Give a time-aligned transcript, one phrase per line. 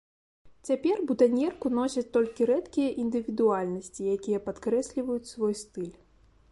[0.69, 5.97] Цяпер бутаньерку носяць толькі рэдкія індывідуальнасці, якія падкрэсліваюць свой стыль.